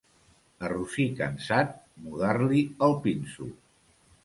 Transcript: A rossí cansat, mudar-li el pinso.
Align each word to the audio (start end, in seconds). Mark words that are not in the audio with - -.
A 0.67 0.71
rossí 0.71 1.05
cansat, 1.19 1.77
mudar-li 2.07 2.65
el 2.89 2.99
pinso. 3.07 3.49